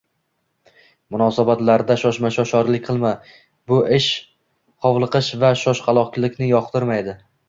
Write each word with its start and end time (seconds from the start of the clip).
Munosabatlarda 1.15 1.97
shoshma-shosharlik 2.03 2.81
qilma. 2.87 3.11
Bu 3.73 3.77
ish 3.97 4.07
xovliqish 4.87 5.29
va 5.45 5.53
shoshqaloqlikni 5.65 6.49
yoqtirmaydi. 6.53 7.15